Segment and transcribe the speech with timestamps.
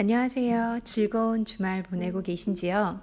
[0.00, 0.82] 안녕하세요.
[0.84, 3.00] 즐거운 주말 보내고 계신지요?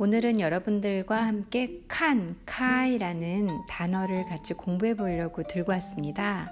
[0.00, 6.50] 오늘은 여러분들과 함께 칸, 카이라는 단어를 같이 공부해 보려고 들고 왔습니다.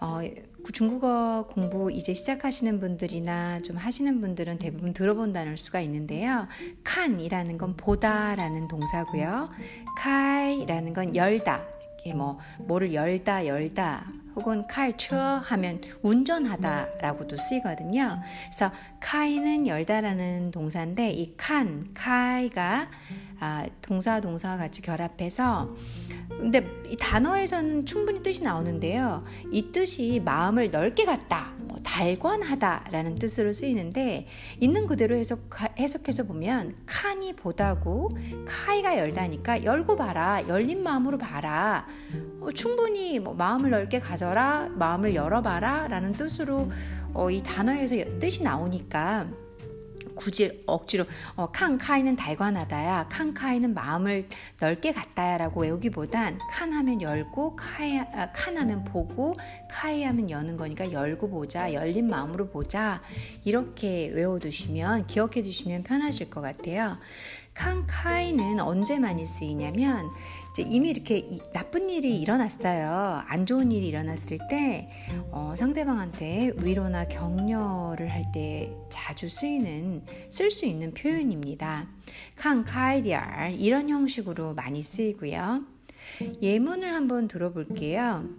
[0.00, 0.20] 어,
[0.72, 6.46] 중국어 공부 이제 시작하시는 분들이나 좀 하시는 분들은 대부분 들어본 단어일 수가 있는데요.
[6.84, 9.50] 칸이라는 건 보다라는 동사고요.
[9.98, 11.64] 카이라는 건 열다.
[11.98, 14.06] 이게 뭐 뭐를 열다 열다
[14.40, 18.20] 혹은 칼처 하면 운전하다라고도 쓰이거든요.
[18.46, 22.88] 그래서 카이는 열다라는 동사인데 이 칸, 카이가
[23.38, 25.74] 아, 동사 동사와 같이 결합해서
[26.28, 29.24] 근데 이 단어에서는 충분히 뜻이 나오는데요.
[29.52, 31.52] 이 뜻이 마음을 넓게 갖다,
[31.90, 34.26] 뭐 달관하다라는 뜻으로 쓰이는데
[34.60, 41.86] 있는 그대로 해석, 해석해서 보면 칸이 보다고 카이가 열다니까 열고 봐라, 열린 마음으로 봐라.
[42.40, 46.70] 어, 충분히 뭐 마음을 넓게 가져라, 마음을 열어봐라 라는 뜻으로
[47.12, 49.26] 어, 이 단어에서 뜻이 나오니까.
[50.14, 51.04] 굳이 억지로
[51.36, 54.28] 어, 칸카이는 달관하다야 칸카이는 마음을
[54.60, 59.34] 넓게 갖다야라고 외우기보단 칸 하면 열고 카이, 아, 칸 하면 보고
[59.70, 63.00] 카이 하면 여는 거니까 열고 보자 열린 마음으로 보자.
[63.44, 66.96] 이렇게 외워두시면 기억해 두시면 편하실 것 같아요.
[67.54, 70.08] 칸카이는 언제 많이 쓰이냐면
[70.51, 73.23] 이제 이미 이렇게 나쁜 일이 일어났어요.
[73.27, 74.89] 안 좋은 일이 일어났을 때
[75.31, 81.87] 어, 상대방한테 위로나 격려를 할 때 자주 쓰이는 쓸 수 있는 표현입니다.
[82.35, 85.63] 칸카이디알 이런 형식으로 많이 쓰이고요.
[86.41, 88.29] 예문을 한번 들어볼게요.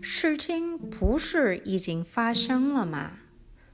[0.00, 3.10] 事情不是已经发生了吗？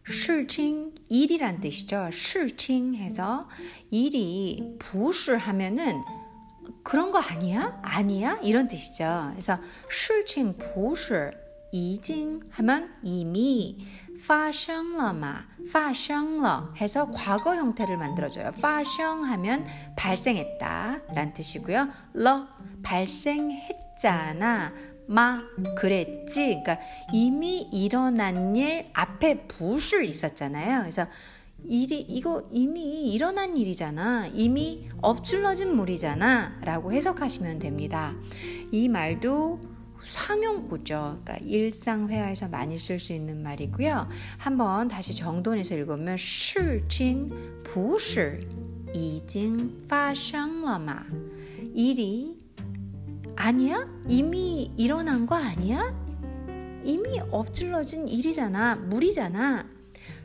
[0.04, 2.10] 事情 일이란 뜻이죠.
[2.10, 3.48] 事情 해서
[3.90, 6.02] 일이 不是 하면은
[6.82, 7.78] 그런 거 아니야?
[7.82, 8.38] 아니야?
[8.42, 9.30] 이런 뜻이죠.
[9.32, 11.32] 그래서 事情不是
[11.72, 13.86] 已经 하면 이미
[14.24, 18.52] 发生了嘛发生了 해서 과거 형태를 만들어줘요.
[18.52, 21.88] 发生 하면 발생했다 라는 뜻이고요.
[22.14, 22.46] 러
[22.82, 24.72] 발생했잖아.
[25.06, 25.42] 마
[25.76, 26.62] 그랬지.
[26.62, 26.78] 그러니까
[27.12, 30.80] 이미 일어난 일 앞에 부술 있었잖아요.
[30.80, 31.06] 그래서
[31.64, 34.28] 일이 이거 이미 일어난 일이잖아.
[34.34, 36.60] 이미 엎질러진 물이잖아.
[36.62, 38.14] 라고 해석하시면 됩니다.
[38.72, 39.60] 이 말도
[40.08, 41.20] 상용구죠.
[41.24, 44.08] 그러니까 일상회화에서 많이 쓸 수 있는 말이고요.
[44.38, 47.28] 한번 다시 정돈해서 읽으면 事情
[47.62, 48.40] 不是
[48.92, 51.06] 已经发生了吗?
[51.74, 52.36] 일이
[53.36, 53.88] 아니야?
[54.08, 55.94] 이미 일어난 거 아니야?
[56.84, 58.76] 이미 엎질러진 일이잖아.
[58.76, 59.66] 물이잖아.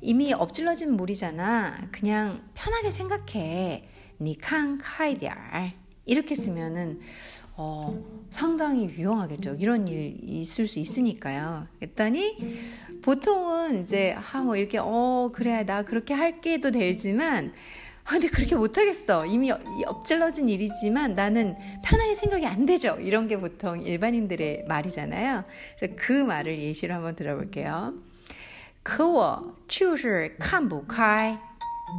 [0.00, 1.88] 이미 엎질러진 물이잖아.
[1.92, 3.84] 그냥 편하게 생각해.
[4.20, 5.74] 니칸 카이디알.
[6.04, 7.00] 이렇게 쓰면은
[7.56, 7.98] 어,
[8.30, 9.56] 상당히 유용하겠죠.
[9.58, 11.66] 이런 일 있을 수 있으니까요.
[11.78, 12.36] 그랬더니
[13.02, 17.52] 보통은 이제 아 뭐 이렇게 어 그래 나 그렇게 할게도 되지만
[18.04, 19.26] 아, 근데 그렇게 못하겠어.
[19.26, 22.96] 이미 엎질러진 일이지만 나는 편하게 생각이 안 되죠.
[23.00, 25.42] 이런 게 보통 일반인들의 말이잖아요.
[25.78, 27.94] 그래서 그 말을 예시로 한번 들어볼게요.
[28.85, 31.37] 可我就是看不开。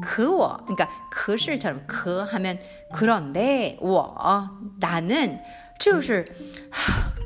[0.00, 2.58] 可我 그러니까 可是처럼 可 하면
[2.94, 4.48] 그런데 我
[4.80, 5.38] 나는
[5.78, 6.24] 就是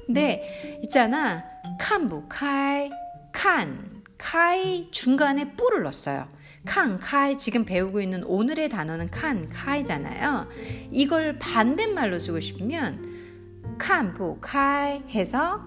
[0.07, 1.45] 근데 있잖아
[1.79, 2.91] 看不开
[3.33, 6.29] 看 카이 중간에 뿌를 넣었어요.
[6.65, 10.49] 칸, 카이 지금 배우고 있는 오늘의 단어는 칸, 카이잖아요.
[10.91, 15.63] 이걸 반대말로 쓰고 싶으면 칸, 부, 카이 해서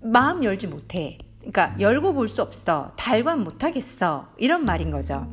[0.00, 1.18] 마음 열지 못해.
[1.40, 2.92] 그러니까 열고 볼 수 없어.
[2.96, 4.28] 달관 못하겠어.
[4.38, 5.26] 이런 말인 거죠.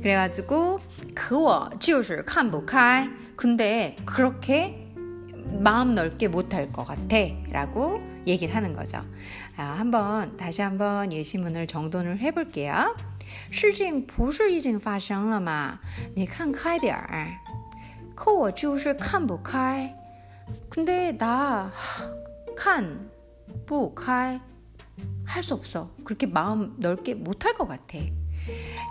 [0.00, 0.78] 그래가지고
[1.14, 3.08] 그워 就是看不开.
[3.36, 4.86] 근데 그렇게
[5.58, 7.16] 마음 넓게 못할 것 같아.
[7.50, 8.98] 라고 얘기를 하는 거죠.
[9.56, 12.94] 아, 한번 다시 한번 예시문을 정돈을 해볼게요.
[13.50, 15.78] 事情不是已经发生了吗
[16.14, 17.28] 你看开点儿
[18.14, 19.94] 可我就是看不开
[20.68, 21.70] 근데 나
[22.56, 22.84] 看
[23.66, 24.40] 不开
[25.24, 25.90] 할수 없어.
[26.04, 27.98] 그렇게 마음 넓게 못할 것 같아.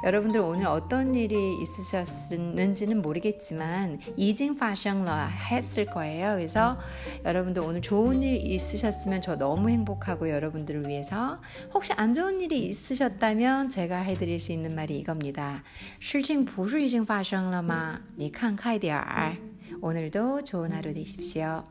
[0.04, 6.36] 여러분들 오늘 어떤 일이 있으셨는지는 모르겠지만 이징 파생러 했을 거예요.
[6.36, 6.80] 그래서
[7.26, 11.42] 여러분들 오늘 좋은 일 있으셨으면 저 너무 행복하고 여러분들을 위해서
[11.74, 15.64] 혹시 안 좋은 일이 있으셨다면 제가 해드릴 수 있는 말이 이겁니다.
[16.00, 18.00] 事情不是已经发生了吗?
[18.16, 19.38] 你看开点儿.
[19.82, 21.64] 오늘도 좋은 하루 되십시오.